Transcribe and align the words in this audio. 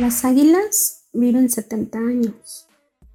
Las 0.00 0.24
águilas 0.24 1.02
viven 1.12 1.50
70 1.50 1.98
años, 1.98 2.66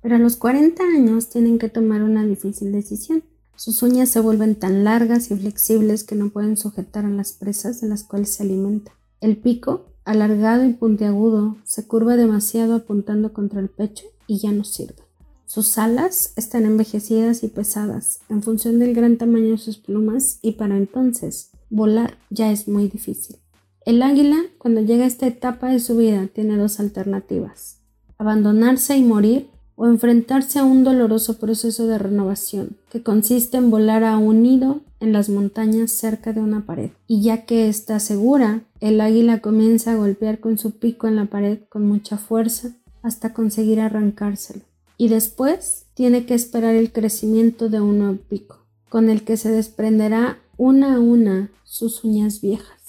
pero 0.04 0.18
a 0.18 0.20
los 0.20 0.36
40 0.36 0.84
años 0.84 1.30
tienen 1.30 1.58
que 1.58 1.68
tomar 1.68 2.04
una 2.04 2.24
difícil 2.24 2.72
decisión. 2.72 3.24
Sus 3.56 3.82
uñas 3.82 4.10
se 4.10 4.20
vuelven 4.20 4.54
tan 4.54 4.84
largas 4.84 5.32
y 5.32 5.36
flexibles 5.36 6.04
que 6.04 6.14
no 6.14 6.30
pueden 6.30 6.58
sujetar 6.58 7.04
a 7.06 7.10
las 7.10 7.32
presas 7.32 7.82
de 7.82 7.88
las 7.88 8.04
cuales 8.04 8.36
se 8.36 8.44
alimenta. 8.44 8.92
El 9.20 9.36
pico, 9.38 9.88
alargado 10.04 10.64
y 10.64 10.74
puntiagudo, 10.74 11.58
se 11.64 11.88
curva 11.88 12.18
demasiado 12.18 12.76
apuntando 12.76 13.34
contra 13.34 13.62
el 13.62 13.70
pecho 13.70 14.06
y 14.28 14.38
ya 14.38 14.52
no 14.52 14.64
sirve. 14.64 15.02
Sus 15.48 15.80
alas 15.80 16.34
están 16.36 16.66
envejecidas 16.66 17.42
y 17.44 17.48
pesadas 17.48 18.20
en 18.30 18.44
función 18.44 18.78
del 18.78 18.94
gran 18.94 19.18
tamaño 19.18 19.50
de 19.50 19.58
sus 19.58 19.80
plumas 19.80 20.38
y 20.44 20.52
para 20.52 20.78
entonces 20.78 21.50
volar 21.72 22.20
ya 22.30 22.52
es 22.52 22.68
muy 22.68 22.90
difícil. 22.90 23.38
El 23.86 24.02
águila, 24.02 24.38
cuando 24.58 24.82
llega 24.82 25.04
a 25.04 25.08
esta 25.08 25.28
etapa 25.28 25.70
de 25.70 25.80
su 25.80 25.96
vida, 25.96 26.28
tiene 26.34 26.58
dos 26.58 26.80
alternativas. 26.80 27.78
Abandonarse 28.18 28.98
y 28.98 29.04
morir 29.04 29.48
o 29.76 29.86
enfrentarse 29.86 30.58
a 30.58 30.64
un 30.64 30.84
doloroso 30.84 31.38
proceso 31.38 31.86
de 31.86 32.00
renovación, 32.00 32.78
que 32.90 33.04
consiste 33.04 33.58
en 33.58 33.70
volar 33.70 34.04
a 34.04 34.18
un 34.18 34.42
nido 34.42 34.82
en 35.00 35.14
las 35.14 35.30
montañas 35.30 35.92
cerca 35.92 36.34
de 36.34 36.42
una 36.42 36.66
pared. 36.66 36.90
Y 37.06 37.22
ya 37.22 37.46
que 37.46 37.70
está 37.70 38.00
segura, 38.00 38.62
el 38.80 39.00
águila 39.02 39.40
comienza 39.40 39.92
a 39.92 39.98
golpear 39.98 40.40
con 40.40 40.58
su 40.58 40.72
pico 40.72 41.08
en 41.08 41.18
la 41.18 41.26
pared 41.26 41.60
con 41.70 41.88
mucha 41.88 42.18
fuerza 42.18 42.72
hasta 43.04 43.34
conseguir 43.34 43.80
arrancárselo. 43.80 44.62
Y 44.98 45.10
después 45.10 45.86
tiene 45.94 46.26
que 46.26 46.34
esperar 46.34 46.74
el 46.74 46.92
crecimiento 46.92 47.70
de 47.70 47.82
un 47.82 48.00
nuevo 48.00 48.18
pico, 48.30 48.66
con 48.90 49.12
el 49.12 49.24
que 49.24 49.38
se 49.38 49.52
desprenderá 49.52 50.40
una 50.58 50.96
a 50.96 51.00
una 51.00 51.52
sus 51.64 52.04
uñas 52.04 52.42
viejas. 52.42 52.85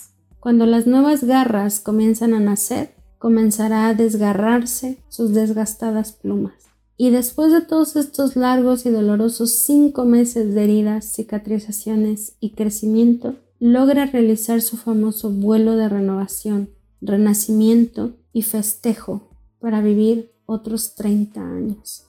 Cuando 0.47 0.65
las 0.65 0.87
nuevas 0.87 1.25
garras 1.25 1.81
comienzan 1.81 2.33
a 2.33 2.39
nacer, 2.39 2.95
comenzará 3.19 3.89
a 3.89 3.95
desgarrarse 3.95 5.03
sus 5.09 5.35
desgastadas 5.35 6.13
plumas. 6.13 6.55
Y 6.97 7.11
después 7.11 7.51
de 7.51 7.63
todos 7.63 7.97
estos 7.97 8.37
largos 8.37 8.87
y 8.87 8.91
dolorosos 8.91 9.51
cinco 9.51 10.05
meses 10.05 10.55
de 10.55 10.63
heridas, 10.63 11.13
cicatrizaciones 11.13 12.37
y 12.39 12.51
crecimiento, 12.51 13.35
logra 13.59 14.07
realizar 14.07 14.63
su 14.63 14.77
famoso 14.77 15.31
vuelo 15.31 15.75
de 15.75 15.89
renovación, 15.89 16.71
renacimiento 17.01 18.13
y 18.33 18.43
festejo 18.43 19.29
para 19.59 19.81
vivir 19.81 20.31
otros 20.47 20.95
30 20.95 21.41
años. 21.41 22.07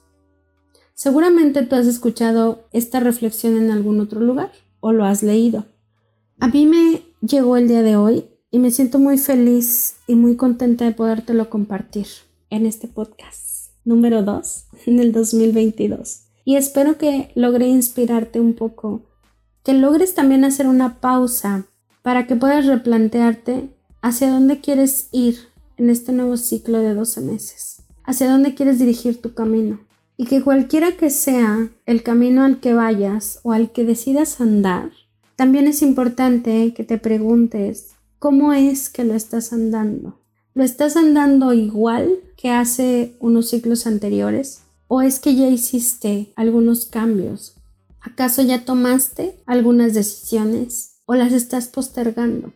Seguramente 0.94 1.62
tú 1.62 1.74
has 1.74 1.88
escuchado 1.88 2.68
esta 2.70 3.00
reflexión 3.00 3.56
en 3.56 3.72
algún 3.72 3.98
otro 3.98 4.20
lugar 4.20 4.52
o 4.78 4.92
lo 4.92 5.04
has 5.04 5.24
leído. 5.24 5.64
A 6.38 6.46
mí 6.46 6.66
me 6.66 7.07
llegó 7.20 7.56
el 7.56 7.68
día 7.68 7.82
de 7.82 7.96
hoy 7.96 8.26
y 8.50 8.58
me 8.58 8.70
siento 8.70 8.98
muy 8.98 9.18
feliz 9.18 9.96
y 10.06 10.14
muy 10.14 10.36
contenta 10.36 10.84
de 10.84 10.92
podértelo 10.92 11.50
compartir 11.50 12.06
en 12.50 12.66
este 12.66 12.88
podcast 12.88 13.72
número 13.84 14.22
2 14.22 14.66
en 14.86 15.00
el 15.00 15.12
2022. 15.12 16.24
Y 16.44 16.56
espero 16.56 16.96
que 16.96 17.30
logre 17.34 17.66
inspirarte 17.66 18.40
un 18.40 18.54
poco, 18.54 19.02
que 19.64 19.74
logres 19.74 20.14
también 20.14 20.44
hacer 20.44 20.66
una 20.66 21.00
pausa 21.00 21.66
para 22.02 22.26
que 22.26 22.36
puedas 22.36 22.66
replantearte 22.66 23.68
hacia 24.00 24.30
dónde 24.30 24.60
quieres 24.60 25.08
ir 25.12 25.36
en 25.76 25.90
este 25.90 26.12
nuevo 26.12 26.36
ciclo 26.36 26.78
de 26.78 26.94
12 26.94 27.20
meses, 27.20 27.82
hacia 28.04 28.30
dónde 28.30 28.54
quieres 28.54 28.78
dirigir 28.78 29.20
tu 29.20 29.34
camino. 29.34 29.80
Y 30.16 30.24
que 30.24 30.42
cualquiera 30.42 30.92
que 30.92 31.10
sea 31.10 31.68
el 31.86 32.02
camino 32.02 32.42
al 32.44 32.58
que 32.58 32.74
vayas 32.74 33.38
o 33.44 33.52
al 33.52 33.70
que 33.70 33.84
decidas 33.84 34.40
andar, 34.40 34.90
también 35.38 35.68
es 35.68 35.82
importante 35.82 36.74
que 36.74 36.82
te 36.82 36.98
preguntes 36.98 37.90
cómo 38.18 38.52
es 38.52 38.88
que 38.88 39.04
lo 39.04 39.14
estás 39.14 39.52
andando. 39.52 40.18
¿Lo 40.52 40.64
estás 40.64 40.96
andando 40.96 41.52
igual 41.52 42.10
que 42.36 42.50
hace 42.50 43.16
unos 43.20 43.50
ciclos 43.50 43.86
anteriores? 43.86 44.64
¿O 44.88 45.00
es 45.00 45.20
que 45.20 45.36
ya 45.36 45.46
hiciste 45.46 46.32
algunos 46.34 46.86
cambios? 46.86 47.54
¿Acaso 48.00 48.42
ya 48.42 48.64
tomaste 48.64 49.36
algunas 49.46 49.94
decisiones 49.94 50.96
o 51.06 51.14
las 51.14 51.32
estás 51.32 51.68
postergando? 51.68 52.52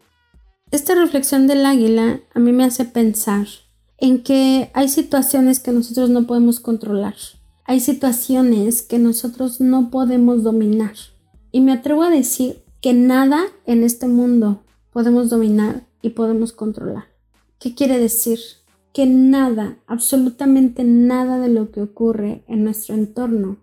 Esta 0.73 0.97
reflexión 0.97 1.47
del 1.47 1.65
águila 1.65 2.21
a 2.35 2.41
mí 2.41 2.51
me 2.51 2.65
hace 2.65 2.85
pensar 2.85 3.47
en 3.99 4.25
que 4.25 4.73
hay 4.75 4.89
situaciones 4.89 5.61
que 5.61 5.71
nosotros 5.71 6.11
no 6.11 6.27
podemos 6.27 6.59
controlar. 6.59 7.15
Hay 7.65 7.79
situaciones 7.79 8.83
que 8.83 8.99
nosotros 8.99 9.61
no 9.61 9.89
podemos 9.89 10.43
dominar. 10.43 10.95
Y 11.53 11.61
me 11.61 11.71
atrevo 11.71 12.03
a 12.03 12.11
decir 12.11 12.63
que 12.83 12.93
nada 12.93 13.45
en 13.65 13.85
este 13.85 14.09
mundo 14.09 14.65
podemos 14.93 15.31
dominar 15.31 15.87
y 16.03 16.11
podemos 16.11 16.53
controlar. 16.53 17.05
¿Qué 17.61 17.77
quiere 17.77 18.01
decir? 18.01 18.41
Que 18.93 19.07
nada, 19.07 19.79
absolutamente 19.87 20.83
nada 20.83 21.39
de 21.39 21.49
lo 21.49 21.71
que 21.71 21.81
ocurre 21.81 22.45
en 22.49 22.65
nuestro 22.65 22.97
entorno 22.97 23.59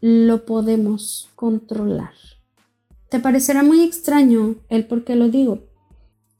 lo 0.00 0.46
podemos 0.46 1.30
controlar. 1.36 2.14
Te 3.10 3.20
parecerá 3.20 3.62
muy 3.62 3.82
extraño 3.82 4.56
el 4.70 4.86
por 4.86 5.04
qué 5.04 5.16
lo 5.16 5.28
digo. 5.28 5.60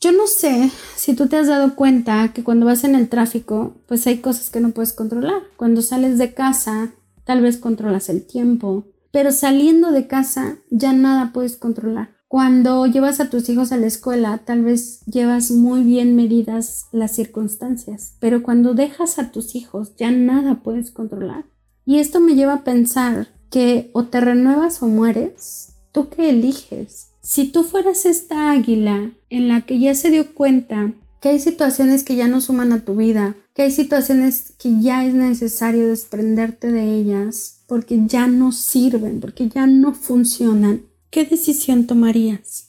Yo 0.01 0.11
no 0.11 0.27
sé 0.27 0.71
si 0.97 1.15
tú 1.15 1.29
te 1.29 1.37
has 1.37 1.47
dado 1.47 1.77
cuenta 1.77 2.33
que 2.33 2.43
cuando 2.43 2.65
vas 2.65 2.83
en 2.83 2.95
el 2.95 3.11
tráfico, 3.11 3.77
pues 3.87 4.07
hay 4.07 4.19
cosas 4.19 4.49
que 4.49 4.61
no 4.61 4.71
puedes 4.71 4.95
controlar. 4.95 5.43
Cuando 5.57 5.83
sales 5.83 6.17
de 6.17 6.33
casa, 6.33 6.95
tal 7.25 7.43
vez 7.43 7.59
controlas 7.59 8.09
el 8.09 8.27
tiempo, 8.27 8.87
pero 9.13 9.31
saliendo 9.31 9.93
de 9.93 10.09
casa 10.09 10.57
ya 10.71 10.95
nada 10.95 11.33
puedes 11.35 11.57
controlar. 11.57 12.22
Cuando 12.33 12.87
llevas 12.87 13.21
a 13.21 13.29
tus 13.29 13.51
hijos 13.51 13.73
a 13.73 13.77
la 13.77 13.87
escuela, 13.87 14.39
tal 14.39 14.65
vez 14.65 15.05
llevas 15.05 15.51
muy 15.51 15.83
bien 15.83 16.17
medidas 16.17 16.87
las 16.91 17.15
circunstancias, 17.15 18.15
pero 18.21 18.43
cuando 18.43 18.73
dejas 18.73 19.19
a 19.19 19.31
tus 19.31 19.55
hijos 19.55 19.95
ya 19.99 20.11
nada 20.11 20.63
puedes 20.63 20.91
controlar. 20.91 21.45
Y 21.85 21.99
esto 21.99 22.21
me 22.21 22.35
lleva 22.35 22.55
a 22.55 22.65
pensar 22.65 23.29
que 23.51 23.91
o 23.93 24.05
te 24.05 24.23
renuevas 24.23 24.83
o 24.83 24.87
mueres, 24.87 25.75
¿tú 25.93 26.09
qué 26.09 26.31
eliges? 26.31 27.09
Si 27.21 27.49
tú 27.49 27.65
fueras 27.65 28.07
esta 28.07 28.51
águila 28.51 29.11
en 29.29 29.49
la 29.49 29.67
que 29.67 29.79
ya 29.79 29.95
se 29.95 30.09
dio 30.09 30.33
cuenta 30.33 30.95
que 31.21 31.29
hay 31.29 31.39
situaciones 31.39 32.03
que 32.03 32.17
ya 32.17 32.29
no 32.29 32.41
suman 32.41 32.73
a 32.73 32.83
tu 32.83 32.97
vida, 32.97 33.37
que 33.55 33.61
hay 33.61 33.71
situaciones 33.71 34.55
que 34.59 34.81
ya 34.81 35.05
es 35.05 35.13
necesario 35.13 35.87
desprenderte 35.87 36.73
de 36.73 36.95
ellas 36.95 37.63
porque 37.67 38.01
ya 38.07 38.27
no 38.27 38.53
sirven, 38.53 39.21
porque 39.21 39.51
ya 39.51 39.67
no 39.67 39.93
funcionan, 39.93 40.87
¿qué 41.13 41.27
decisión 41.27 41.87
tomarías? 41.87 42.69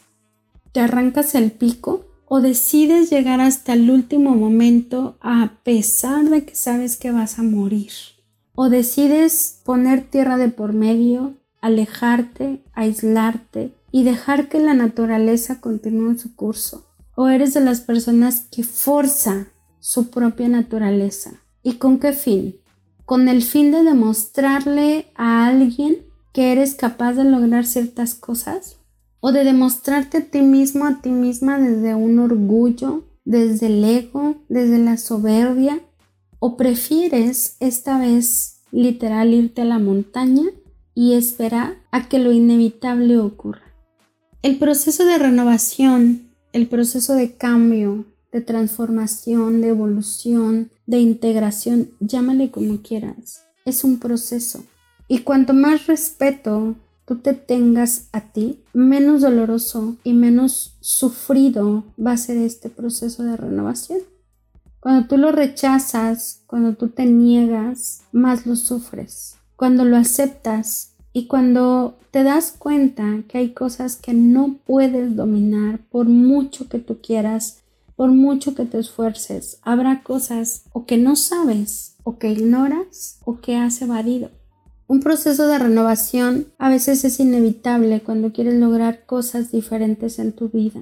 ¿Te 0.74 0.82
arrancas 0.82 1.34
el 1.34 1.52
pico 1.52 2.06
o 2.26 2.42
decides 2.42 3.10
llegar 3.10 3.40
hasta 3.40 3.72
el 3.72 3.90
último 3.90 4.36
momento 4.36 5.18
a 5.22 5.60
pesar 5.64 6.26
de 6.26 6.44
que 6.44 6.54
sabes 6.54 6.98
que 6.98 7.12
vas 7.12 7.40
a 7.40 7.44
morir? 7.44 7.94
¿O 8.54 8.70
decides 8.70 9.62
poner 9.64 10.10
tierra 10.10 10.36
de 10.36 10.50
por 10.50 10.74
medio, 10.74 11.38
alejarte, 11.62 12.62
aislarte 12.74 13.74
y 13.94 14.04
dejar 14.04 14.50
que 14.50 14.60
la 14.60 14.74
naturaleza 14.74 15.62
continúe 15.62 16.18
su 16.18 16.36
curso? 16.36 16.86
¿O 17.16 17.30
eres 17.30 17.54
de 17.54 17.62
las 17.62 17.80
personas 17.80 18.42
que 18.52 18.64
forza 18.64 19.48
su 19.80 20.10
propia 20.10 20.50
naturaleza? 20.50 21.32
¿Y 21.64 21.76
con 21.76 21.98
qué 21.98 22.12
fin? 22.12 22.58
Con 23.06 23.30
el 23.30 23.42
fin 23.42 23.72
de 23.72 23.84
demostrarle 23.84 25.08
a 25.16 25.48
alguien 25.48 26.13
que 26.34 26.52
eres 26.52 26.74
capaz 26.76 27.14
de 27.14 27.24
lograr 27.24 27.66
ciertas 27.66 28.16
cosas 28.16 28.78
o 29.20 29.32
de 29.32 29.46
demostrarte 29.46 30.18
a 30.18 30.26
ti 30.26 30.42
mismo, 30.42 30.86
a 30.86 31.02
ti 31.02 31.10
misma 31.10 31.60
desde 31.60 31.96
un 31.96 32.20
orgullo, 32.20 33.06
desde 33.24 33.68
el 33.68 33.84
ego, 33.86 34.44
desde 34.50 34.80
la 34.80 34.98
soberbia 34.98 35.80
o 36.40 36.58
prefieres 36.58 37.56
esta 37.62 38.00
vez 38.00 38.64
literal 38.72 39.34
irte 39.34 39.62
a 39.62 39.66
la 39.66 39.80
montaña 39.80 40.44
y 40.96 41.14
esperar 41.14 41.76
a 41.92 42.10
que 42.10 42.20
lo 42.20 42.34
inevitable 42.34 43.18
ocurra. 43.18 43.62
El 44.42 44.58
proceso 44.58 45.06
de 45.06 45.20
renovación, 45.20 46.34
el 46.52 46.68
proceso 46.68 47.14
de 47.14 47.38
cambio, 47.38 48.06
de 48.32 48.42
transformación, 48.42 49.62
de 49.62 49.70
evolución, 49.70 50.72
de 50.86 51.00
integración, 51.00 51.92
llámale 52.00 52.52
como 52.52 52.82
quieras, 52.82 53.46
es 53.64 53.84
un 53.84 54.00
proceso 54.00 54.66
y 55.08 55.20
cuanto 55.20 55.54
más 55.54 55.88
respeto 55.88 56.76
tú 57.06 57.18
te 57.18 57.34
tengas 57.34 58.08
a 58.12 58.22
ti, 58.22 58.62
menos 58.74 59.22
doloroso 59.22 59.98
y 60.04 60.14
menos 60.14 60.76
sufrido 60.80 61.84
va 62.04 62.14
a 62.14 62.18
ser 62.18 62.38
este 62.38 62.70
proceso 62.70 63.24
de 63.24 63.38
renovación. 63.38 64.00
Cuando 64.80 65.08
tú 65.08 65.18
lo 65.18 65.32
rechazas, 65.32 66.42
cuando 66.48 66.74
tú 66.74 66.90
te 66.90 67.06
niegas, 67.06 68.02
más 68.12 68.46
lo 68.46 68.56
sufres. 68.56 69.38
Cuando 69.56 69.86
lo 69.86 69.96
aceptas 69.96 70.94
y 71.14 71.28
cuando 71.28 71.98
te 72.12 72.24
das 72.24 72.54
cuenta 72.58 73.24
que 73.28 73.38
hay 73.38 73.54
cosas 73.54 73.96
que 73.96 74.14
no 74.14 74.58
puedes 74.66 75.16
dominar 75.16 75.80
por 75.90 76.08
mucho 76.08 76.68
que 76.68 76.80
tú 76.80 77.00
quieras, 77.02 77.60
por 77.96 78.12
mucho 78.12 78.56
que 78.56 78.66
te 78.66 78.80
esfuerces, 78.80 79.60
habrá 79.62 80.04
cosas 80.04 80.64
o 80.74 80.86
que 80.86 80.98
no 80.98 81.16
sabes, 81.16 81.96
o 82.04 82.18
que 82.18 82.32
ignoras, 82.32 83.20
o 83.24 83.40
que 83.40 83.56
has 83.56 83.82
evadido. 83.82 84.32
Un 84.88 85.00
proceso 85.00 85.48
de 85.48 85.60
renovación 85.60 86.48
a 86.58 86.70
veces 86.70 87.04
es 87.06 87.20
inevitable 87.20 88.02
cuando 88.02 88.34
quieres 88.34 88.56
lograr 88.56 89.06
cosas 89.06 89.52
diferentes 89.52 90.20
en 90.20 90.34
tu 90.34 90.50
vida. 90.50 90.82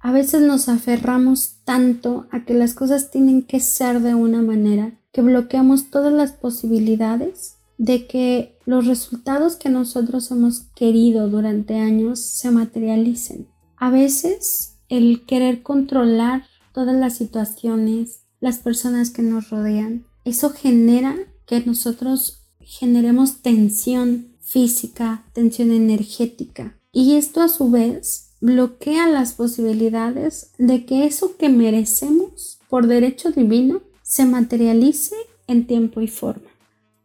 A 0.00 0.12
veces 0.12 0.42
nos 0.42 0.68
aferramos 0.68 1.56
tanto 1.64 2.26
a 2.30 2.44
que 2.44 2.54
las 2.54 2.74
cosas 2.74 3.10
tienen 3.10 3.42
que 3.42 3.60
ser 3.60 4.00
de 4.00 4.14
una 4.14 4.42
manera 4.42 5.00
que 5.12 5.22
bloqueamos 5.22 5.90
todas 5.90 6.12
las 6.12 6.32
posibilidades 6.32 7.56
de 7.78 8.06
que 8.06 8.58
los 8.66 8.86
resultados 8.86 9.56
que 9.56 9.68
nosotros 9.68 10.30
hemos 10.30 10.60
querido 10.74 11.28
durante 11.28 11.78
años 11.78 12.20
se 12.20 12.50
materialicen. 12.50 13.48
A 13.76 13.90
veces 13.90 14.76
el 14.88 15.24
querer 15.26 15.62
controlar 15.62 16.44
todas 16.72 16.94
las 16.94 17.16
situaciones, 17.16 18.20
las 18.40 18.58
personas 18.58 19.10
que 19.10 19.22
nos 19.22 19.50
rodean, 19.50 20.06
eso 20.24 20.50
genera 20.50 21.16
que 21.46 21.60
nosotros 21.60 22.43
generemos 22.66 23.42
tensión 23.42 24.28
física, 24.40 25.24
tensión 25.32 25.70
energética. 25.70 26.78
Y 26.92 27.16
esto 27.16 27.40
a 27.40 27.48
su 27.48 27.70
vez 27.70 28.30
bloquea 28.40 29.08
las 29.08 29.32
posibilidades 29.32 30.52
de 30.58 30.84
que 30.84 31.06
eso 31.06 31.36
que 31.36 31.48
merecemos 31.48 32.58
por 32.68 32.86
derecho 32.86 33.30
divino 33.30 33.82
se 34.02 34.26
materialice 34.26 35.16
en 35.46 35.66
tiempo 35.66 36.00
y 36.00 36.08
forma. 36.08 36.48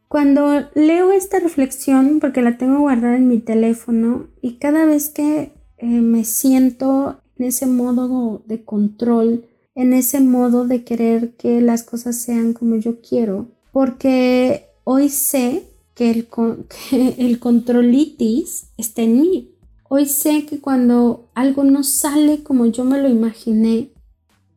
Cuando 0.07 0.67
leo 0.73 1.11
esta 1.11 1.39
reflexión, 1.39 2.19
porque 2.19 2.41
la 2.41 2.57
tengo 2.57 2.79
guardada 2.79 3.15
en 3.15 3.27
mi 3.27 3.39
teléfono, 3.39 4.27
y 4.41 4.53
cada 4.53 4.85
vez 4.85 5.09
que 5.09 5.53
eh, 5.77 5.85
me 5.85 6.25
siento 6.25 7.21
en 7.38 7.45
ese 7.45 7.67
modo 7.67 8.44
de 8.45 8.63
control, 8.63 9.45
en 9.75 9.94
ese 9.94 10.19
modo 10.19 10.65
de 10.65 10.83
querer 10.83 11.35
que 11.35 11.61
las 11.61 11.83
cosas 11.83 12.17
sean 12.17 12.53
como 12.53 12.75
yo 12.75 13.01
quiero, 13.01 13.47
porque 13.71 14.69
hoy 14.91 15.09
sé 15.09 15.68
que 15.94 16.09
el, 16.09 17.39
controlitis 17.39 18.71
está 18.75 19.03
en 19.03 19.21
mí. 19.21 19.51
Hoy 19.88 20.07
sé 20.07 20.47
que 20.47 20.59
cuando 20.59 21.30
algo 21.36 21.63
no 21.63 21.83
sale 21.83 22.41
como 22.41 22.65
yo 22.65 22.86
me 22.86 23.00
lo 23.00 23.07
imaginé, 23.07 23.91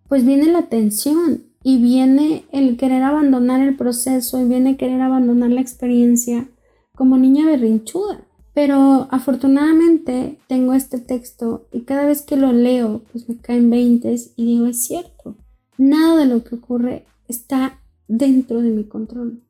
pues 0.09 0.25
viene 0.25 0.51
la 0.51 0.71
tensión, 0.71 1.43
y 1.63 1.77
viene 1.83 2.45
el 2.51 2.79
querer 2.79 3.03
abandonar 3.03 3.61
el 3.61 3.77
proceso 3.77 4.41
y 4.41 4.49
viene 4.49 4.79
querer 4.79 5.03
abandonar 5.03 5.51
la 5.51 5.61
experiencia 5.61 6.49
como 6.97 7.19
niña 7.19 7.45
berrinchuda. 7.45 8.27
Pero 8.55 9.07
afortunadamente 9.11 10.39
tengo 10.49 10.73
este 10.73 10.99
texto 10.99 11.67
y 11.73 11.83
cada 11.83 12.07
vez 12.07 12.23
que 12.23 12.37
lo 12.37 12.53
leo 12.53 13.03
pues 13.13 13.29
me 13.29 13.37
caen 13.37 13.69
veintes 13.69 14.33
y 14.37 14.47
digo 14.47 14.67
es 14.67 14.83
cierto. 14.83 15.37
Nada 15.77 16.17
de 16.17 16.27
lo 16.27 16.43
que 16.43 16.55
ocurre 16.55 17.05
está 17.29 17.81
dentro 18.09 18.63
de 18.63 18.71
mi 18.71 18.85
control. 18.85 19.43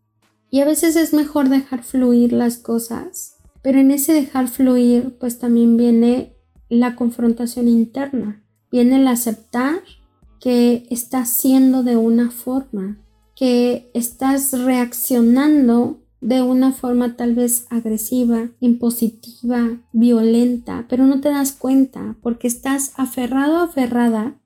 Y 0.53 0.61
a 0.61 0.67
veces 0.67 0.97
es 0.97 1.15
mejor 1.15 1.49
dejar 1.49 1.83
fluir 1.83 2.35
las 2.35 2.59
cosas, 2.59 3.39
pero 3.63 3.81
en 3.81 3.91
ese 3.91 4.13
dejar 4.13 4.49
fluir 4.49 5.17
pues 5.19 5.39
también 5.39 5.79
viene 5.79 6.37
la 6.69 6.95
confrontación 6.95 7.69
interna, 7.69 8.45
viene 8.71 8.97
el 8.97 9.09
aceptar 9.09 9.81
que 10.41 10.87
estás 10.91 11.31
siendo 11.31 11.83
de 11.83 11.97
una 11.97 12.31
forma, 12.31 12.99
que 13.35 13.91
estás 13.95 14.53
reaccionando 14.53 16.03
de 16.21 16.43
una 16.43 16.73
forma 16.73 17.17
tal 17.17 17.35
vez 17.35 17.65
agresiva, 17.71 18.51
impositiva, 18.61 19.81
violenta, 19.95 20.85
pero 20.87 21.07
no 21.07 21.23
te 21.23 21.31
das 21.31 21.53
cuenta 21.53 22.17
porque 22.21 22.47
estás 22.47 22.93
aferrado, 22.97 23.57
aferrada 23.57 24.39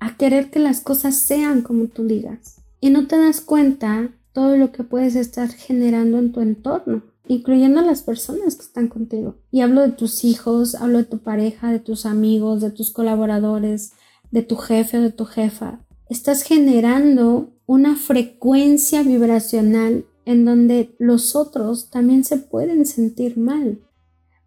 a 0.00 0.16
querer 0.16 0.50
que 0.50 0.58
las 0.58 0.80
cosas 0.80 1.14
sean 1.14 1.62
como 1.62 1.86
tú 1.86 2.02
digas. 2.08 2.60
Y 2.80 2.90
no 2.90 3.06
te 3.06 3.16
das 3.16 3.40
cuenta 3.40 4.10
todo 4.34 4.58
lo 4.58 4.72
que 4.72 4.84
puedes 4.84 5.16
estar 5.16 5.48
generando 5.48 6.18
en 6.18 6.32
tu 6.32 6.42
entorno, 6.42 7.04
incluyendo 7.26 7.80
a 7.80 7.84
las 7.84 8.02
personas 8.02 8.56
que 8.56 8.62
están 8.62 8.88
contigo. 8.88 9.36
Y 9.50 9.62
hablo 9.62 9.80
de 9.80 9.92
tus 9.92 10.24
hijos, 10.24 10.74
hablo 10.74 10.98
de 10.98 11.04
tu 11.04 11.20
pareja, 11.20 11.72
de 11.72 11.78
tus 11.78 12.04
amigos, 12.04 12.60
de 12.60 12.70
tus 12.70 12.90
colaboradores, 12.90 13.92
de 14.30 14.42
tu 14.42 14.56
jefe 14.56 14.98
o 14.98 15.02
de 15.02 15.12
tu 15.12 15.24
jefa, 15.24 15.80
estás 16.08 16.42
generando 16.42 17.52
una 17.66 17.96
frecuencia 17.96 19.02
vibracional 19.02 20.04
en 20.24 20.44
donde 20.44 20.94
los 20.98 21.36
otros 21.36 21.90
también 21.90 22.24
se 22.24 22.38
pueden 22.38 22.86
sentir 22.86 23.38
mal. 23.38 23.80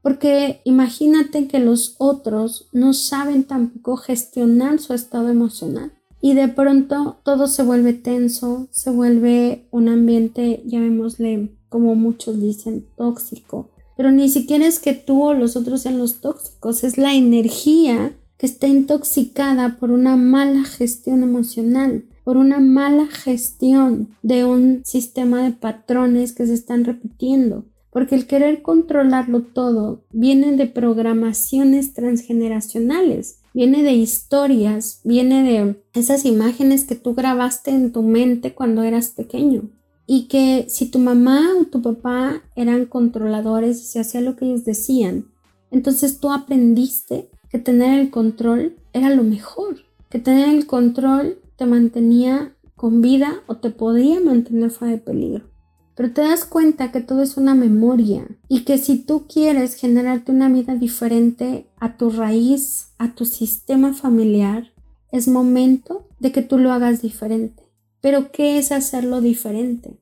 Porque 0.01 0.61
imagínate 0.63 1.47
que 1.47 1.59
los 1.59 1.95
otros 1.97 2.69
no 2.71 2.93
saben 2.93 3.43
tampoco 3.43 3.97
gestionar 3.97 4.79
su 4.79 4.93
estado 4.93 5.29
emocional. 5.29 5.91
Y 6.21 6.33
de 6.33 6.47
pronto 6.47 7.17
todo 7.23 7.47
se 7.47 7.63
vuelve 7.63 7.93
tenso, 7.93 8.67
se 8.71 8.89
vuelve 8.89 9.67
un 9.71 9.87
ambiente, 9.89 10.63
llamémosle 10.65 11.51
como 11.69 11.95
muchos 11.95 12.41
dicen, 12.41 12.85
tóxico. 12.95 13.69
Pero 13.95 14.11
ni 14.11 14.29
siquiera 14.29 14.65
es 14.65 14.79
que 14.79 14.93
tú 14.93 15.23
o 15.23 15.33
los 15.33 15.55
otros 15.55 15.81
sean 15.81 15.97
los 15.97 16.21
tóxicos, 16.21 16.83
es 16.83 16.97
la 16.97 17.13
energía 17.13 18.15
que 18.37 18.45
está 18.45 18.67
intoxicada 18.67 19.77
por 19.79 19.91
una 19.91 20.15
mala 20.15 20.63
gestión 20.63 21.23
emocional, 21.23 22.05
por 22.23 22.37
una 22.37 22.59
mala 22.59 23.07
gestión 23.07 24.09
de 24.21 24.45
un 24.45 24.81
sistema 24.85 25.41
de 25.41 25.51
patrones 25.51 26.33
que 26.33 26.45
se 26.45 26.53
están 26.53 26.85
repitiendo. 26.85 27.65
Porque 27.89 28.13
el 28.13 28.27
querer 28.27 28.61
controlarlo 28.61 29.41
todo 29.41 30.03
viene 30.11 30.55
de 30.55 30.67
programaciones 30.67 31.93
transgeneracionales, 31.93 33.39
viene 33.57 33.81
de 33.81 33.93
historias, 33.93 35.01
viene 35.03 35.41
de 35.41 35.81
esas 35.95 36.25
imágenes 36.25 36.83
que 36.83 36.93
tú 36.93 37.15
grabaste 37.15 37.71
en 37.71 37.91
tu 37.91 38.03
mente 38.03 38.53
cuando 38.53 38.83
eras 38.83 39.07
pequeño. 39.07 39.63
Y 40.05 40.27
que 40.27 40.67
si 40.69 40.91
tu 40.91 40.99
mamá 40.99 41.41
o 41.59 41.65
tu 41.65 41.81
papá 41.81 42.43
eran 42.55 42.85
controladores 42.85 43.81
y 43.81 43.85
se 43.85 43.99
hacía 43.99 44.21
lo 44.21 44.35
que 44.35 44.45
ellos 44.45 44.63
decían, 44.63 45.31
entonces 45.71 46.19
tú 46.19 46.31
aprendiste 46.31 47.31
que 47.49 47.57
tener 47.57 47.99
el 47.99 48.11
control 48.11 48.75
era 48.93 49.09
lo 49.09 49.23
mejor, 49.23 49.77
que 50.11 50.19
tener 50.19 50.49
el 50.49 50.67
control 50.67 51.39
te 51.55 51.65
mantenía 51.65 52.55
con 52.75 53.01
vida 53.01 53.41
o 53.47 53.57
te 53.57 53.71
podía 53.71 54.19
mantener 54.19 54.69
fuera 54.69 54.93
de 54.93 54.99
peligro. 54.99 55.49
Pero 55.97 56.13
te 56.13 56.21
das 56.21 56.45
cuenta 56.45 56.91
que 56.91 57.01
todo 57.01 57.23
es 57.23 57.37
una 57.37 57.55
memoria 57.55 58.27
y 58.47 58.65
que 58.65 58.77
si 58.77 58.99
tú 58.99 59.25
quieres 59.27 59.73
generarte 59.73 60.31
una 60.31 60.47
vida 60.47 60.75
diferente 60.75 61.65
a 61.79 61.97
tu 61.97 62.11
raíz, 62.11 62.89
a 62.99 63.15
tu 63.15 63.25
sistema 63.25 63.95
familiar, 63.95 64.71
es 65.11 65.27
momento 65.27 66.07
de 66.19 66.31
que 66.31 66.43
tú 66.43 66.59
lo 66.59 66.71
hagas 66.71 67.01
diferente. 67.01 67.63
Pero 67.99 68.31
¿qué 68.31 68.59
es 68.59 68.71
hacerlo 68.71 69.21
diferente? 69.21 69.97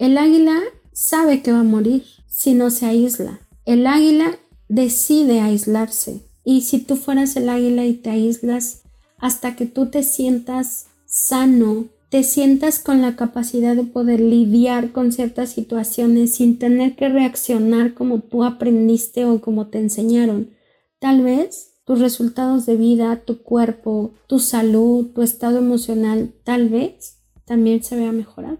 El 0.00 0.18
águila 0.18 0.58
sabe 0.92 1.40
que 1.40 1.52
va 1.52 1.60
a 1.60 1.64
morir 1.64 2.02
si 2.26 2.54
no 2.54 2.70
se 2.70 2.86
aísla. 2.86 3.38
El 3.64 3.86
águila 3.86 4.36
decide 4.68 5.40
aislarse. 5.40 6.20
Y 6.42 6.62
si 6.62 6.80
tú 6.80 6.96
fueras 6.96 7.36
el 7.36 7.48
águila 7.48 7.84
y 7.84 7.94
te 7.94 8.10
aíslas 8.10 8.82
hasta 9.18 9.54
que 9.54 9.66
tú 9.66 9.86
te 9.86 10.02
sientas 10.02 10.86
sano, 11.06 11.86
te 12.10 12.22
sientas 12.22 12.78
con 12.78 13.02
la 13.02 13.16
capacidad 13.16 13.76
de 13.76 13.84
poder 13.84 14.20
lidiar 14.20 14.92
con 14.92 15.12
ciertas 15.12 15.50
situaciones 15.50 16.34
sin 16.34 16.58
tener 16.58 16.96
que 16.96 17.08
reaccionar 17.08 17.94
como 17.94 18.20
tú 18.20 18.44
aprendiste 18.44 19.24
o 19.26 19.40
como 19.40 19.66
te 19.66 19.78
enseñaron, 19.78 20.50
tal 20.98 21.22
vez 21.22 21.74
tus 21.84 22.00
resultados 22.00 22.66
de 22.66 22.76
vida, 22.76 23.22
tu 23.24 23.42
cuerpo, 23.42 24.12
tu 24.26 24.38
salud, 24.38 25.08
tu 25.14 25.22
estado 25.22 25.58
emocional, 25.58 26.32
tal 26.44 26.68
vez 26.68 27.18
también 27.44 27.82
se 27.82 27.96
vea 27.96 28.12
mejorado. 28.12 28.58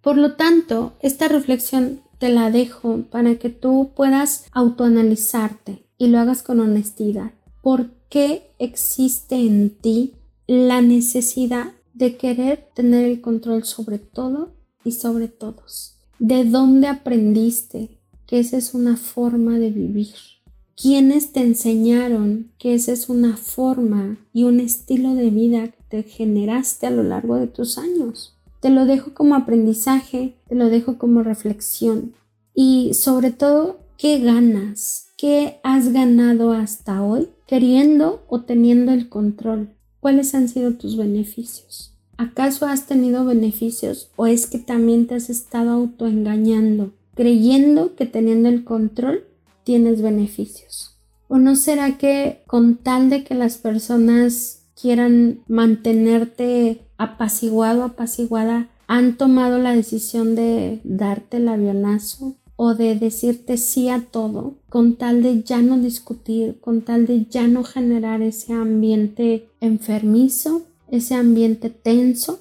Por 0.00 0.16
lo 0.16 0.34
tanto, 0.34 0.92
esta 1.00 1.28
reflexión 1.28 2.00
te 2.18 2.28
la 2.28 2.50
dejo 2.50 3.02
para 3.10 3.36
que 3.36 3.50
tú 3.50 3.90
puedas 3.96 4.46
autoanalizarte, 4.52 5.84
y 5.98 6.08
lo 6.08 6.18
hagas 6.18 6.42
con 6.42 6.60
honestidad. 6.60 7.32
¿Por 7.62 7.90
qué 8.08 8.50
existe 8.58 9.36
en 9.36 9.70
ti 9.70 10.14
la 10.46 10.82
necesidad 10.82 11.72
de 11.94 12.16
querer 12.16 12.68
tener 12.74 13.06
el 13.06 13.20
control 13.20 13.64
sobre 13.64 13.98
todo 13.98 14.52
y 14.84 14.92
sobre 14.92 15.28
todos? 15.28 15.96
¿De 16.18 16.44
dónde 16.44 16.88
aprendiste 16.88 17.98
que 18.26 18.40
esa 18.40 18.56
es 18.56 18.74
una 18.74 18.96
forma 18.96 19.58
de 19.58 19.70
vivir? 19.70 20.14
¿Quiénes 20.76 21.32
te 21.32 21.40
enseñaron 21.40 22.50
que 22.58 22.74
esa 22.74 22.92
es 22.92 23.08
una 23.08 23.36
forma 23.36 24.18
y 24.32 24.42
un 24.42 24.58
estilo 24.58 25.14
de 25.14 25.30
vida 25.30 25.68
que 25.68 25.82
te 25.88 26.02
generaste 26.02 26.86
a 26.86 26.90
lo 26.90 27.04
largo 27.04 27.36
de 27.36 27.46
tus 27.46 27.78
años? 27.78 28.36
Te 28.60 28.70
lo 28.70 28.84
dejo 28.84 29.14
como 29.14 29.36
aprendizaje, 29.36 30.36
te 30.48 30.54
lo 30.54 30.68
dejo 30.68 30.98
como 30.98 31.22
reflexión 31.22 32.14
y 32.54 32.94
sobre 32.94 33.30
todo, 33.30 33.78
¿qué 33.98 34.18
ganas? 34.18 35.08
¿Qué 35.16 35.60
has 35.62 35.92
ganado 35.92 36.52
hasta 36.52 37.02
hoy 37.02 37.28
queriendo 37.46 38.24
o 38.28 38.42
teniendo 38.42 38.92
el 38.92 39.08
control? 39.08 39.70
¿Cuáles 40.04 40.34
han 40.34 40.50
sido 40.50 40.74
tus 40.74 40.98
beneficios? 40.98 41.94
¿Acaso 42.18 42.66
has 42.66 42.86
tenido 42.86 43.24
beneficios 43.24 44.10
o 44.16 44.26
es 44.26 44.46
que 44.46 44.58
también 44.58 45.06
te 45.06 45.14
has 45.14 45.30
estado 45.30 45.70
autoengañando, 45.70 46.92
creyendo 47.14 47.96
que 47.96 48.04
teniendo 48.04 48.50
el 48.50 48.64
control 48.64 49.24
tienes 49.64 50.02
beneficios? 50.02 50.98
¿O 51.26 51.38
no 51.38 51.56
será 51.56 51.96
que 51.96 52.42
con 52.46 52.76
tal 52.76 53.08
de 53.08 53.24
que 53.24 53.34
las 53.34 53.56
personas 53.56 54.66
quieran 54.78 55.40
mantenerte 55.48 56.82
apaciguado, 56.98 57.82
apaciguada, 57.82 58.68
han 58.86 59.16
tomado 59.16 59.56
la 59.56 59.74
decisión 59.74 60.34
de 60.34 60.82
darte 60.84 61.38
el 61.38 61.48
avionazo 61.48 62.36
o 62.66 62.74
de 62.74 62.96
decirte 62.96 63.58
sí 63.58 63.90
a 63.90 64.00
todo 64.00 64.54
con 64.70 64.96
tal 64.96 65.22
de 65.22 65.42
ya 65.42 65.60
no 65.60 65.76
discutir, 65.76 66.60
con 66.60 66.80
tal 66.80 67.06
de 67.06 67.26
ya 67.26 67.46
no 67.46 67.62
generar 67.62 68.22
ese 68.22 68.54
ambiente 68.54 69.50
enfermizo, 69.60 70.62
ese 70.88 71.14
ambiente 71.14 71.68
tenso. 71.68 72.40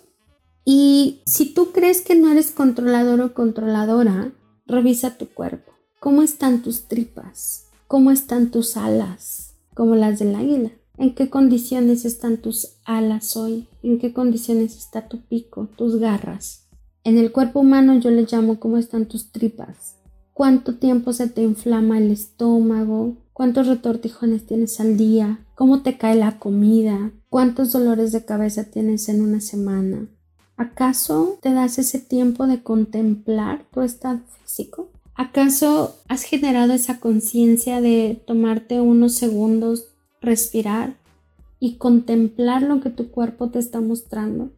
Y 0.63 1.19
si 1.25 1.53
tú 1.53 1.73
crees 1.73 2.01
que 2.01 2.15
no 2.15 2.31
eres 2.31 2.51
controlador 2.51 3.19
o 3.19 3.33
controladora, 3.33 4.31
revisa 4.65 5.17
tu 5.17 5.27
cuerpo. 5.27 5.73
¿Cómo 5.99 6.23
están 6.23 6.61
tus 6.61 6.87
tripas? 6.87 7.65
¿Cómo 7.87 8.09
están 8.09 8.49
tus 8.49 8.77
alas? 8.77 9.55
Como 9.73 9.95
las 9.95 10.19
del 10.19 10.35
águila. 10.35 10.71
¿En 10.97 11.15
qué 11.15 11.29
condiciones 11.29 12.05
están 12.05 12.37
tus 12.37 12.77
alas 12.85 13.35
hoy? 13.35 13.67
¿En 13.83 13.99
qué 13.99 14.13
condiciones 14.13 14.77
está 14.77 15.09
tu 15.09 15.19
pico, 15.19 15.67
tus 15.75 15.97
garras? 15.97 16.69
En 17.03 17.17
el 17.17 17.33
cuerpo 17.33 17.59
humano 17.59 17.99
yo 17.99 18.09
le 18.09 18.25
llamo 18.31 18.61
cómo 18.61 18.77
están 18.77 19.05
tus 19.07 19.33
tripas. 19.33 19.97
¿Cuánto 20.33 20.75
tiempo 20.75 21.13
se 21.13 21.27
te 21.27 21.41
inflama 21.41 21.97
el 21.97 22.11
estómago? 22.11 23.15
¿Cuántos 23.33 23.67
retortijones 23.67 24.45
tienes 24.45 24.79
al 24.79 24.97
día? 24.97 25.39
¿Cómo 25.55 25.81
te 25.81 25.97
cae 25.97 26.15
la 26.15 26.39
comida? 26.39 27.11
¿Cuántos 27.29 27.71
dolores 27.71 28.11
de 28.11 28.25
cabeza 28.25 28.65
tienes 28.65 29.09
en 29.09 29.21
una 29.21 29.41
semana? 29.41 30.07
¿Acaso 30.57 31.37
te 31.41 31.53
das 31.53 31.77
ese 31.79 31.99
tiempo 31.99 32.47
de 32.47 32.61
contemplar 32.61 33.65
tu 33.71 33.81
estado 33.81 34.19
físico? 34.41 34.89
¿Acaso 35.15 35.95
has 36.07 36.23
generado 36.23 36.73
esa 36.73 36.99
conciencia 36.99 37.81
de 37.81 38.21
tomarte 38.25 38.81
unos 38.81 39.13
segundos 39.13 39.89
respirar 40.21 40.95
y 41.59 41.75
contemplar 41.77 42.61
lo 42.61 42.81
que 42.81 42.89
tu 42.89 43.09
cuerpo 43.09 43.49
te 43.49 43.57
está 43.57 43.79
mostrando. 43.79 44.51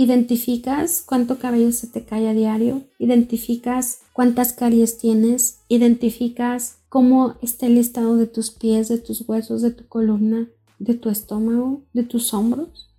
Identificas 0.00 1.02
cuánto 1.04 1.40
cabello 1.40 1.72
se 1.72 1.88
te 1.88 2.04
cae 2.04 2.28
a 2.28 2.32
diario, 2.32 2.84
identificas 3.00 4.02
cuántas 4.12 4.52
caries 4.52 4.96
tienes, 4.96 5.62
identificas 5.66 6.76
cómo 6.88 7.34
está 7.42 7.66
el 7.66 7.78
estado 7.78 8.16
de 8.16 8.28
tus 8.28 8.52
pies, 8.52 8.86
de 8.86 8.98
tus 8.98 9.28
huesos, 9.28 9.60
de 9.60 9.72
tu 9.72 9.88
columna, 9.88 10.48
de 10.78 10.94
tu 10.94 11.08
estómago, 11.10 11.82
de 11.94 12.04
tus 12.04 12.32
hombros. 12.32 12.94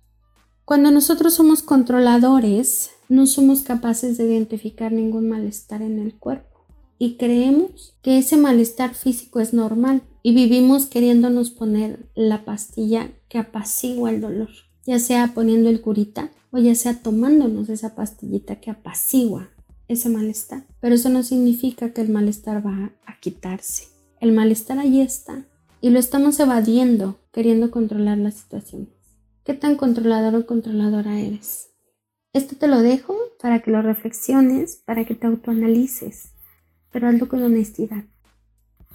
Cuando 0.66 0.90
nosotros 0.90 1.32
somos 1.32 1.62
controladores, 1.62 2.90
no 3.08 3.24
somos 3.24 3.62
capaces 3.62 4.18
de 4.18 4.26
identificar 4.26 4.92
ningún 4.92 5.26
malestar 5.26 5.80
en 5.80 6.00
el 6.00 6.18
cuerpo 6.18 6.66
y 6.98 7.14
creemos 7.14 7.94
que 8.02 8.18
ese 8.18 8.36
malestar 8.36 8.92
físico 8.92 9.40
es 9.40 9.54
normal 9.54 10.02
y 10.22 10.34
vivimos 10.34 10.84
queriéndonos 10.84 11.50
poner 11.50 12.10
la 12.14 12.44
pastilla 12.44 13.10
que 13.30 13.38
apacigua 13.38 14.10
el 14.10 14.20
dolor, 14.20 14.50
ya 14.84 14.98
sea 14.98 15.32
poniendo 15.32 15.70
el 15.70 15.80
curita 15.80 16.30
o 16.50 16.58
ya 16.58 16.74
sea 16.74 17.02
tomándonos 17.02 17.68
esa 17.68 17.94
pastillita 17.94 18.60
que 18.60 18.70
apacigua 18.70 19.50
ese 19.88 20.08
malestar. 20.08 20.64
Pero 20.80 20.94
eso 20.94 21.08
no 21.08 21.22
significa 21.22 21.92
que 21.92 22.00
el 22.00 22.10
malestar 22.10 22.64
va 22.64 22.92
a 23.06 23.20
quitarse. 23.20 23.88
El 24.20 24.32
malestar 24.32 24.78
ahí 24.78 25.00
está 25.00 25.44
y 25.80 25.90
lo 25.90 25.98
estamos 25.98 26.38
evadiendo 26.40 27.18
queriendo 27.32 27.70
controlar 27.70 28.18
las 28.18 28.34
situaciones. 28.34 28.88
¿Qué 29.44 29.54
tan 29.54 29.76
controlador 29.76 30.34
o 30.34 30.46
controladora 30.46 31.20
eres? 31.20 31.70
Esto 32.32 32.56
te 32.56 32.68
lo 32.68 32.82
dejo 32.82 33.16
para 33.40 33.60
que 33.62 33.70
lo 33.70 33.82
reflexiones, 33.82 34.76
para 34.84 35.04
que 35.04 35.14
te 35.14 35.26
autoanalices 35.26 36.30
pero 36.92 37.08
hazlo 37.08 37.28
con 37.28 37.42
honestidad. 37.42 38.04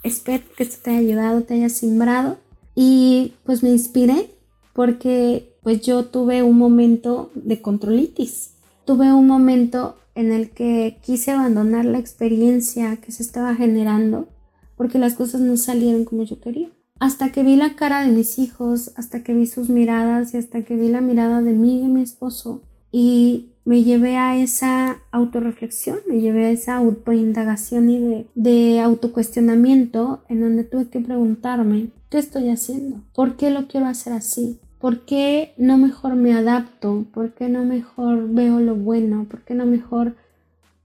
Espero 0.03 0.43
que 0.55 0.63
esto 0.63 0.77
te 0.83 0.91
haya 0.91 0.99
ayudado, 0.99 1.43
te 1.43 1.55
haya 1.55 1.69
simbrado 1.69 2.37
y 2.75 3.33
pues 3.43 3.63
me 3.63 3.69
inspiré 3.69 4.34
porque 4.75 5.55
pues 5.63 5.81
yo 5.81 6.05
tuve 6.05 6.43
un 6.43 6.57
momento 6.57 7.31
de 7.33 7.61
controlitis. 7.61 8.51
Tuve 8.83 9.13
un 9.13 9.25
momento 9.25 9.95
en 10.15 10.33
el 10.33 10.49
que 10.49 10.97
quise 11.01 11.31
abandonar 11.31 11.85
la 11.85 11.97
experiencia 11.97 12.97
que 12.97 13.13
se 13.13 13.23
estaba 13.23 13.55
generando 13.55 14.27
porque 14.75 14.99
las 14.99 15.13
cosas 15.13 15.39
no 15.39 15.55
salieron 15.55 16.03
como 16.03 16.23
yo 16.23 16.41
quería. 16.41 16.69
Hasta 16.99 17.31
que 17.31 17.41
vi 17.41 17.55
la 17.55 17.75
cara 17.75 18.01
de 18.01 18.11
mis 18.11 18.37
hijos, 18.37 18.91
hasta 18.97 19.23
que 19.23 19.33
vi 19.33 19.47
sus 19.47 19.69
miradas 19.69 20.33
y 20.33 20.37
hasta 20.37 20.63
que 20.63 20.75
vi 20.75 20.89
la 20.89 20.99
mirada 20.99 21.41
de 21.41 21.53
mí 21.53 21.79
y 21.79 21.87
mi 21.87 22.01
esposo 22.01 22.61
y 22.91 23.51
me 23.63 23.83
llevé 23.83 24.17
a 24.17 24.37
esa 24.37 24.97
autorreflexión, 25.11 25.99
me 26.07 26.19
llevé 26.19 26.47
a 26.47 26.51
esa 26.51 26.75
autoindagación 26.75 27.89
y 27.89 27.99
de, 27.99 28.27
de 28.35 28.79
autocuestionamiento 28.81 30.21
en 30.27 30.41
donde 30.41 30.65
tuve 30.65 30.89
que 30.89 30.99
preguntarme, 30.99 31.91
¿qué 32.09 32.17
estoy 32.17 32.49
haciendo? 32.49 33.01
¿Por 33.13 33.37
qué 33.37 33.51
lo 33.51 33.67
quiero 33.67 33.87
hacer 33.87 34.11
así? 34.11 34.59
¿Por 34.85 34.99
qué 34.99 35.55
no 35.57 35.79
mejor 35.79 36.13
me 36.13 36.35
adapto? 36.35 37.07
¿Por 37.11 37.33
qué 37.33 37.49
no 37.49 37.65
mejor 37.65 38.29
veo 38.29 38.59
lo 38.59 38.75
bueno? 38.75 39.25
¿Por 39.27 39.41
qué 39.41 39.55
no 39.55 39.65
mejor 39.65 40.13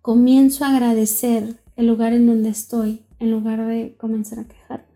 comienzo 0.00 0.64
a 0.64 0.74
agradecer 0.74 1.56
el 1.76 1.86
lugar 1.86 2.14
en 2.14 2.26
donde 2.26 2.48
estoy 2.48 3.02
en 3.18 3.30
lugar 3.30 3.66
de 3.66 3.94
comenzar 3.98 4.38
a 4.38 4.44
quejarme? 4.44 4.86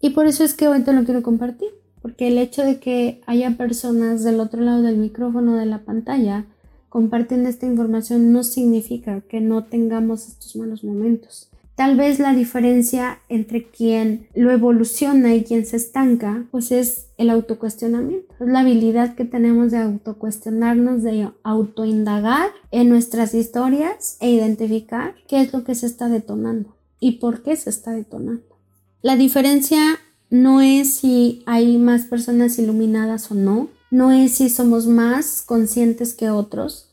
Y 0.00 0.10
por 0.10 0.26
eso 0.26 0.42
es 0.42 0.54
que 0.54 0.66
hoy 0.66 0.82
te 0.82 0.92
lo 0.92 1.04
quiero 1.04 1.22
compartir, 1.22 1.68
porque 2.02 2.26
el 2.26 2.38
hecho 2.38 2.64
de 2.64 2.80
que 2.80 3.20
haya 3.24 3.56
personas 3.56 4.24
del 4.24 4.40
otro 4.40 4.62
lado 4.62 4.82
del 4.82 4.96
micrófono 4.96 5.54
de 5.54 5.66
la 5.66 5.84
pantalla 5.84 6.44
compartiendo 6.88 7.48
esta 7.48 7.66
información 7.66 8.32
no 8.32 8.42
significa 8.42 9.20
que 9.20 9.40
no 9.40 9.62
tengamos 9.62 10.26
estos 10.26 10.56
malos 10.56 10.82
momentos. 10.82 11.50
Tal 11.76 11.94
vez 11.94 12.18
la 12.18 12.32
diferencia 12.32 13.20
entre 13.28 13.68
quien 13.68 14.28
lo 14.34 14.50
evoluciona 14.50 15.34
y 15.34 15.44
quien 15.44 15.66
se 15.66 15.76
estanca, 15.76 16.46
pues 16.50 16.72
es 16.72 17.08
el 17.18 17.28
autocuestionamiento. 17.28 18.32
Es 18.40 18.48
la 18.48 18.60
habilidad 18.60 19.14
que 19.14 19.26
tenemos 19.26 19.72
de 19.72 19.78
autocuestionarnos, 19.78 21.02
de 21.02 21.28
autoindagar 21.42 22.48
en 22.70 22.88
nuestras 22.88 23.34
historias 23.34 24.16
e 24.20 24.30
identificar 24.30 25.16
qué 25.28 25.42
es 25.42 25.52
lo 25.52 25.64
que 25.64 25.74
se 25.74 25.84
está 25.84 26.08
detonando 26.08 26.74
y 26.98 27.18
por 27.18 27.42
qué 27.42 27.54
se 27.56 27.68
está 27.68 27.90
detonando. 27.90 28.56
La 29.02 29.16
diferencia 29.16 29.98
no 30.30 30.62
es 30.62 30.94
si 30.94 31.42
hay 31.44 31.76
más 31.76 32.06
personas 32.06 32.58
iluminadas 32.58 33.30
o 33.30 33.34
no, 33.34 33.68
no 33.90 34.12
es 34.12 34.32
si 34.32 34.48
somos 34.48 34.86
más 34.86 35.42
conscientes 35.42 36.14
que 36.14 36.30
otros, 36.30 36.90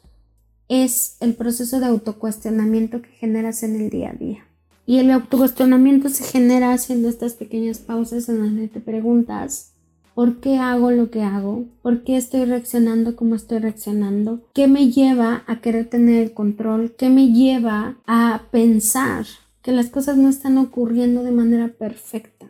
es 0.68 1.16
el 1.22 1.36
proceso 1.36 1.80
de 1.80 1.86
autocuestionamiento 1.86 3.02
que 3.02 3.10
generas 3.12 3.64
en 3.64 3.78
el 3.78 3.90
día 3.90 4.10
a 4.10 4.14
día. 4.14 4.46
Y 4.86 4.98
el 4.98 5.12
autocuestionamiento 5.12 6.10
se 6.10 6.24
genera 6.24 6.74
haciendo 6.74 7.08
estas 7.08 7.34
pequeñas 7.34 7.80
pausas 7.80 8.28
en 8.28 8.40
donde 8.40 8.68
te 8.68 8.82
preguntas, 8.82 9.72
¿por 10.14 10.38
qué 10.42 10.58
hago 10.58 10.92
lo 10.92 11.10
que 11.10 11.24
hago? 11.24 11.66
¿Por 11.82 12.04
qué 12.04 12.18
estoy 12.18 12.46
reaccionando 12.46 13.16
como 13.16 13.36
estoy 13.36 13.60
reaccionando? 13.60 14.42
¿Qué 14.54 14.68
me 14.68 14.92
lleva 14.92 15.44
a 15.48 15.62
querer 15.62 15.90
tener 15.90 16.22
el 16.22 16.34
control? 16.34 16.96
¿Qué 16.98 17.10
me 17.10 17.32
lleva 17.32 17.98
a 18.06 18.44
pensar 18.52 19.26
que 19.62 19.72
las 19.72 19.90
cosas 19.90 20.18
no 20.18 20.28
están 20.28 20.58
ocurriendo 20.58 21.24
de 21.24 21.32
manera 21.32 21.70
perfecta? 21.70 22.48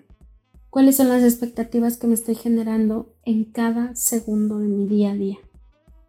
¿Cuáles 0.72 0.96
son 0.96 1.10
las 1.10 1.22
expectativas 1.22 1.98
que 1.98 2.08
me 2.08 2.16
estoy 2.16 2.34
generando 2.34 3.14
en 3.26 3.44
cada 3.46 3.96
segundo 3.96 4.58
de 4.58 4.68
mi 4.68 4.88
día 4.88 5.12
a 5.12 5.16
día? 5.16 5.38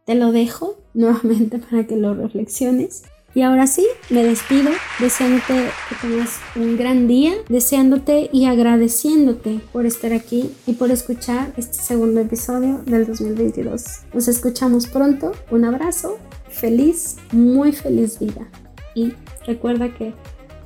Te 0.06 0.14
lo 0.14 0.32
dejo 0.32 0.76
nuevamente 0.94 1.58
para 1.70 1.86
que 1.86 1.96
lo 1.96 2.14
reflexiones. 2.14 3.02
Y 3.34 3.42
ahora 3.42 3.66
sí, 3.66 3.84
me 4.10 4.22
despido 4.22 4.70
deseándote 5.00 5.66
que 5.88 5.94
tengas 6.00 6.38
un 6.54 6.76
gran 6.76 7.08
día, 7.08 7.32
deseándote 7.48 8.30
y 8.32 8.44
agradeciéndote 8.44 9.60
por 9.72 9.86
estar 9.86 10.12
aquí 10.12 10.54
y 10.66 10.74
por 10.74 10.92
escuchar 10.92 11.52
este 11.56 11.78
segundo 11.78 12.20
episodio 12.20 12.82
del 12.86 13.06
2022. 13.06 13.82
Nos 14.12 14.28
escuchamos 14.28 14.86
pronto, 14.86 15.32
un 15.50 15.64
abrazo, 15.64 16.18
feliz, 16.48 17.16
muy 17.32 17.72
feliz 17.72 18.20
vida. 18.20 18.48
Y 18.94 19.14
recuerda 19.44 19.92
que 19.92 20.14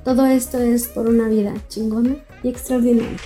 todo 0.05 0.27
esto 0.27 0.59
es 0.59 0.89
por 0.89 1.09
una 1.09 1.29
vida 1.29 1.55
chingona 1.69 2.17
y 2.43 2.49
extraordinaria. 2.49 3.17